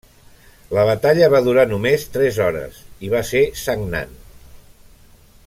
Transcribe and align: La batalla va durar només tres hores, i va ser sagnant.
La 0.77 0.85
batalla 0.89 1.27
va 1.33 1.41
durar 1.47 1.65
només 1.73 2.07
tres 2.15 2.41
hores, 2.47 2.81
i 3.09 3.13
va 3.13 3.23
ser 3.33 3.45
sagnant. 3.67 4.19